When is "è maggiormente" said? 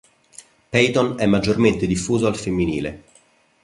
1.19-1.85